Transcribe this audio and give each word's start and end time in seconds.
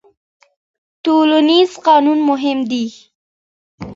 ټولنيز 1.03 1.71
قانون 1.87 2.19
مهم 2.29 2.59
دی. 2.71 2.85